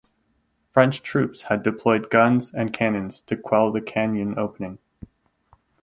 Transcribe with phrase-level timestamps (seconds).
[0.73, 4.79] French troops had deployed guns and cannons to quell the canyon opening.